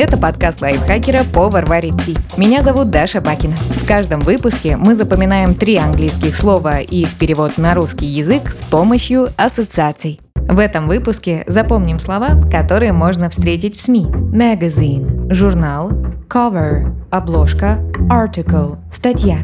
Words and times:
Это 0.00 0.16
подкаст 0.16 0.60
лайфхакера 0.60 1.24
«Повар 1.24 1.66
варит 1.66 2.00
ти». 2.06 2.16
Меня 2.36 2.62
зовут 2.62 2.88
Даша 2.88 3.20
Бакина. 3.20 3.56
В 3.56 3.84
каждом 3.84 4.20
выпуске 4.20 4.76
мы 4.76 4.94
запоминаем 4.94 5.56
три 5.56 5.74
английских 5.74 6.36
слова 6.36 6.78
и 6.78 7.00
их 7.00 7.18
перевод 7.18 7.58
на 7.58 7.74
русский 7.74 8.06
язык 8.06 8.48
с 8.50 8.62
помощью 8.62 9.30
ассоциаций. 9.36 10.20
В 10.36 10.60
этом 10.60 10.86
выпуске 10.86 11.42
запомним 11.48 11.98
слова, 11.98 12.40
которые 12.48 12.92
можно 12.92 13.28
встретить 13.28 13.76
в 13.76 13.84
СМИ. 13.84 14.06
Magazine– 14.06 15.34
журнал, 15.34 15.90
cover– 16.28 16.94
обложка, 17.10 17.80
article– 18.08 18.78
статья. 18.94 19.38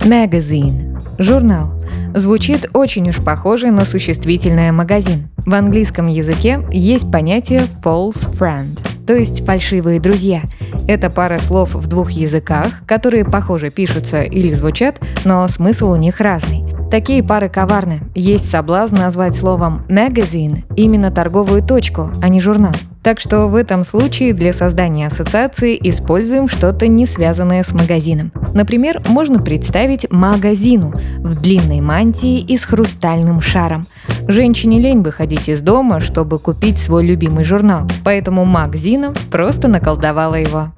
Magazine– 0.00 1.00
журнал. 1.18 1.72
Звучит 2.14 2.68
очень 2.74 3.08
уж 3.08 3.16
похоже 3.24 3.70
на 3.70 3.86
существительное 3.86 4.72
«магазин». 4.72 5.30
В 5.38 5.54
английском 5.54 6.06
языке 6.06 6.60
есть 6.70 7.10
понятие 7.10 7.62
false 7.82 8.30
friend, 8.38 8.78
то 9.08 9.14
есть 9.14 9.42
фальшивые 9.42 10.00
друзья. 10.00 10.42
Это 10.86 11.08
пара 11.08 11.38
слов 11.38 11.74
в 11.74 11.86
двух 11.86 12.10
языках, 12.10 12.82
которые 12.86 13.24
похоже 13.24 13.70
пишутся 13.70 14.22
или 14.22 14.52
звучат, 14.52 15.00
но 15.24 15.48
смысл 15.48 15.92
у 15.92 15.96
них 15.96 16.20
разный. 16.20 16.62
Такие 16.90 17.22
пары 17.22 17.48
коварны. 17.48 18.00
Есть 18.14 18.50
соблазн 18.50 18.96
назвать 18.96 19.34
словом 19.34 19.86
magazine 19.88 20.64
именно 20.76 21.10
торговую 21.10 21.62
точку, 21.62 22.10
а 22.20 22.28
не 22.28 22.42
журнал. 22.42 22.74
Так 23.02 23.20
что 23.20 23.46
в 23.46 23.54
этом 23.54 23.86
случае 23.86 24.34
для 24.34 24.52
создания 24.52 25.06
ассоциации 25.06 25.78
используем 25.82 26.46
что-то 26.46 26.86
не 26.86 27.06
связанное 27.06 27.62
с 27.62 27.72
магазином. 27.72 28.32
Например, 28.52 29.00
можно 29.08 29.40
представить 29.40 30.10
магазину 30.10 30.92
в 31.18 31.40
длинной 31.40 31.80
мантии 31.80 32.40
и 32.40 32.58
с 32.58 32.66
хрустальным 32.66 33.40
шаром. 33.40 33.86
Женщине 34.28 34.78
лень 34.78 35.00
выходить 35.00 35.48
из 35.48 35.62
дома, 35.62 36.00
чтобы 36.00 36.38
купить 36.38 36.78
свой 36.78 37.06
любимый 37.06 37.44
журнал, 37.44 37.88
поэтому 38.04 38.44
магазина 38.44 39.14
просто 39.30 39.68
наколдовала 39.68 40.34
его. 40.34 40.68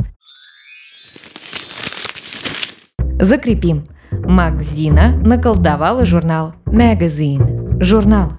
Закрепим. 3.21 3.85
Магзина 4.13 5.17
наколдовала 5.17 6.07
журнал. 6.07 6.55
Magazine– 6.67 7.81
журнал. 7.83 8.35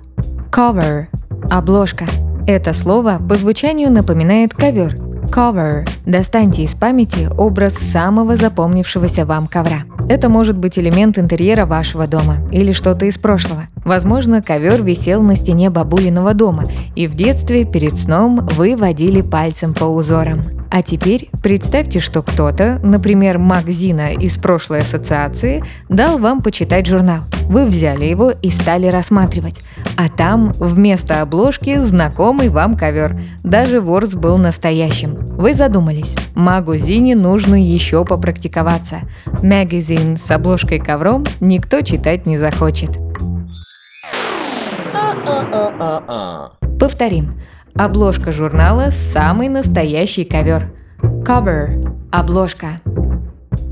Cover– 0.50 1.08
обложка. 1.52 2.06
Это 2.48 2.74
слово 2.74 3.20
по 3.28 3.36
звучанию 3.36 3.92
напоминает 3.92 4.54
ковер. 4.54 4.96
Cover. 5.30 5.88
Достаньте 6.06 6.64
из 6.64 6.74
памяти 6.74 7.28
образ 7.38 7.74
самого 7.92 8.38
запомнившегося 8.38 9.26
вам 9.26 9.48
ковра. 9.48 9.84
Это 10.10 10.30
может 10.30 10.58
быть 10.58 10.78
элемент 10.78 11.18
интерьера 11.18 11.66
вашего 11.66 12.08
дома 12.08 12.38
или 12.52 12.74
что-то 12.74 13.06
из 13.06 13.18
прошлого. 13.18 13.68
Возможно, 13.84 14.42
ковер 14.42 14.84
висел 14.84 15.22
на 15.22 15.36
стене 15.36 15.70
бабулиного 15.70 16.34
дома, 16.34 16.66
и 16.96 17.08
в 17.08 17.16
детстве 17.16 17.66
перед 17.66 17.98
сном 17.98 18.48
вы 18.54 18.76
водили 18.76 19.22
пальцем 19.22 19.74
по 19.74 19.86
узорам. 19.86 20.42
А 20.74 20.84
теперь 20.84 21.30
представьте, 21.44 22.00
что 22.00 22.24
кто-то, 22.24 22.80
например, 22.82 23.38
Макзина 23.38 24.14
из 24.14 24.38
прошлой 24.38 24.80
ассоциации, 24.80 25.64
дал 25.90 26.18
вам 26.18 26.42
почитать 26.42 26.88
журнал. 26.88 27.24
Вы 27.50 27.66
взяли 27.66 28.06
его 28.06 28.32
и 28.32 28.50
стали 28.50 28.88
рассматривать. 28.88 29.60
А 29.98 30.08
там 30.08 30.54
вместо 30.58 31.22
обложки 31.22 31.78
знакомый 31.80 32.48
вам 32.48 32.78
ковер. 32.78 33.20
Даже 33.44 33.82
ворс 33.82 34.14
был 34.14 34.38
настоящим. 34.38 35.31
Вы 35.42 35.56
задумались. 35.56 36.14
Магу 36.36 36.76
Зине 36.76 37.16
нужно 37.16 37.56
еще 37.56 38.06
попрактиковаться. 38.06 39.00
Магазин 39.42 40.16
с 40.16 40.30
обложкой 40.30 40.78
ковром 40.78 41.24
никто 41.40 41.82
читать 41.82 42.28
не 42.28 42.38
захочет. 42.38 42.92
Повторим. 46.80 47.32
Обложка 47.74 48.32
журнала– 48.32 48.92
самый 49.14 49.50
настоящий 49.50 50.26
ковер. 50.26 50.72
Cover– 51.02 51.92
обложка. 52.12 52.80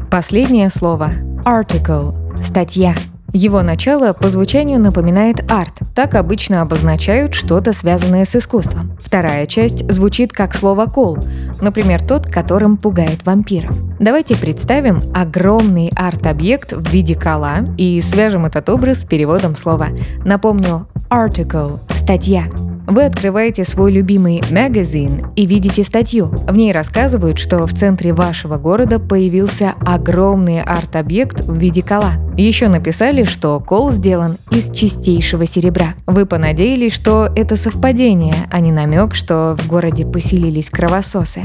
Последнее 0.10 0.72
слово– 0.72 1.12
article– 1.46 2.16
статья. 2.44 2.96
Его 3.32 3.62
начало 3.62 4.14
по 4.14 4.28
звучанию 4.30 4.80
напоминает 4.80 5.52
арт. 5.52 5.82
Так 5.94 6.16
обычно 6.16 6.62
обозначают 6.62 7.36
что-то 7.36 7.74
связанное 7.74 8.26
с 8.26 8.36
искусством. 8.36 8.98
Вторая 9.04 9.46
часть 9.46 9.88
звучит 9.92 10.34
как 10.34 10.56
слово 10.56 10.88
«кол», 10.88 11.20
например, 11.62 12.06
тот, 12.06 12.28
которым 12.28 12.78
пугает 12.78 13.26
вампиров. 13.26 13.76
Давайте 14.00 14.36
представим 14.36 15.02
огромный 15.14 15.92
арт-объект 15.96 16.74
в 16.74 16.90
виде 16.92 17.16
кола 17.16 17.68
и 17.78 18.02
свяжем 18.02 18.46
этот 18.46 18.70
образ 18.70 19.02
с 19.02 19.06
переводом 19.06 19.56
слова. 19.56 19.90
Напомню, 20.24 20.88
article– 21.10 21.80
статья. 21.90 22.46
Вы 22.90 23.06
открываете 23.06 23.66
свой 23.66 23.92
любимый 23.92 24.42
магазин 24.50 25.28
и 25.36 25.46
видите 25.46 25.84
статью. 25.84 26.26
В 26.26 26.56
ней 26.56 26.72
рассказывают, 26.72 27.38
что 27.38 27.68
в 27.68 27.74
центре 27.74 28.14
вашего 28.14 28.58
города 28.58 29.00
появился 29.00 29.74
огромный 29.86 30.64
арт-объект 30.64 31.42
в 31.42 31.56
виде 31.56 31.84
кола. 31.84 32.14
Еще 32.36 32.68
написали, 32.68 33.26
что 33.26 33.60
кол 33.60 33.92
сделан 33.92 34.38
из 34.50 34.72
чистейшего 34.72 35.46
серебра. 35.46 35.94
Вы 36.08 36.26
понадеялись, 36.26 36.94
что 36.94 37.30
это 37.36 37.58
совпадение, 37.58 38.34
а 38.50 38.60
не 38.60 38.72
намек, 38.72 39.14
что 39.14 39.56
в 39.60 39.68
городе 39.68 40.08
поселились 40.08 40.72
кровососы. 40.72 41.42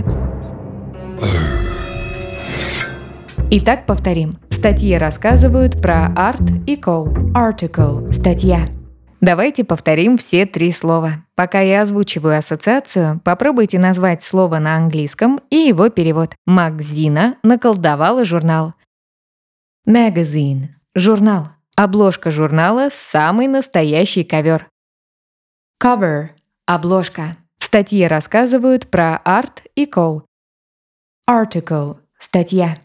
Итак, 3.50 3.84
повторим. 3.84 4.32
В 4.48 4.54
статье 4.54 4.96
рассказывают 4.96 5.80
про 5.82 6.06
арт 6.16 6.40
и 6.66 6.76
кол. 6.76 7.08
Article– 7.34 8.10
статья. 8.18 8.66
Давайте 9.24 9.64
повторим 9.64 10.18
все 10.18 10.44
три 10.44 10.70
слова. 10.70 11.24
Пока 11.34 11.62
я 11.62 11.80
озвучиваю 11.80 12.36
ассоциацию, 12.36 13.22
попробуйте 13.24 13.78
назвать 13.78 14.22
слово 14.22 14.58
на 14.58 14.76
английском 14.76 15.40
и 15.48 15.56
его 15.56 15.88
перевод. 15.88 16.34
Магзина 16.44 17.38
наколдовала 17.42 18.26
журнал. 18.26 18.74
Magazine– 19.88 20.66
журнал. 20.94 21.48
Обложка 21.74 22.30
журнала– 22.30 22.90
самый 23.12 23.46
настоящий 23.46 24.24
ковер. 24.24 24.68
Cover– 25.82 26.28
обложка. 26.66 27.34
В 27.58 27.64
статье 27.64 28.08
рассказывают 28.08 28.90
про 28.90 29.16
арт 29.24 29.62
и 29.74 29.86
кол. 29.86 30.24
Article– 31.26 31.96
статья. 32.18 32.76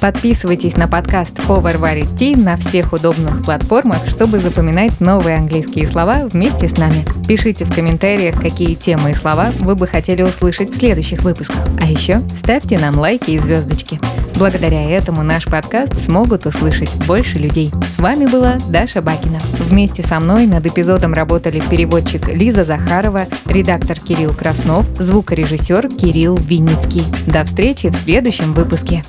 Подписывайтесь 0.00 0.76
на 0.76 0.88
подкаст 0.88 1.34
«Повар 1.46 1.76
варит 1.76 2.16
ти» 2.18 2.34
на 2.34 2.56
всех 2.56 2.94
удобных 2.94 3.44
платформах, 3.44 4.06
чтобы 4.08 4.40
запоминать 4.40 4.98
новые 4.98 5.36
английские 5.36 5.86
слова 5.86 6.26
вместе 6.32 6.68
с 6.68 6.78
нами. 6.78 7.04
Пишите 7.28 7.66
в 7.66 7.74
комментариях, 7.74 8.40
какие 8.40 8.76
темы 8.76 9.10
и 9.10 9.14
слова 9.14 9.52
вы 9.60 9.76
бы 9.76 9.86
хотели 9.86 10.22
услышать 10.22 10.70
в 10.70 10.78
следующих 10.78 11.20
выпусках. 11.20 11.60
А 11.82 11.86
еще 11.86 12.22
ставьте 12.42 12.78
нам 12.78 12.98
лайки 12.98 13.32
и 13.32 13.38
звездочки. 13.38 14.00
Благодаря 14.36 14.82
этому 14.90 15.22
наш 15.22 15.44
подкаст 15.44 15.92
смогут 16.02 16.46
услышать 16.46 16.90
больше 17.06 17.38
людей. 17.38 17.70
С 17.94 17.98
вами 17.98 18.24
была 18.24 18.56
Даша 18.70 19.02
Бакина. 19.02 19.38
Вместе 19.68 20.02
со 20.02 20.18
мной 20.18 20.46
над 20.46 20.64
эпизодом 20.64 21.12
работали 21.12 21.62
переводчик 21.68 22.26
Лиза 22.26 22.64
Захарова, 22.64 23.26
редактор 23.44 24.00
Кирилл 24.00 24.32
Краснов, 24.32 24.86
звукорежиссер 24.98 25.88
Кирилл 25.88 26.36
Винницкий. 26.36 27.04
До 27.26 27.44
встречи 27.44 27.90
в 27.90 27.96
следующем 27.96 28.54
выпуске. 28.54 29.04